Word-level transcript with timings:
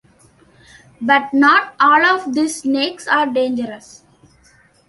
But 0.99 1.31
not 1.31 1.75
all 1.79 2.03
of 2.03 2.33
these 2.33 2.61
snakes 2.61 3.07
are 3.07 3.27
dangerous. 3.27 4.01